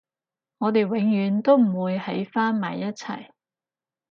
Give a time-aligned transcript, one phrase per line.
[0.57, 3.29] 我哋永遠都唔會喺返埋一齊